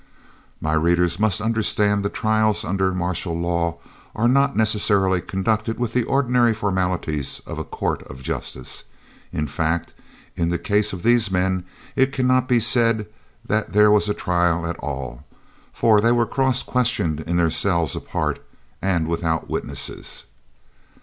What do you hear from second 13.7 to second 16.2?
there was a trial at all, for they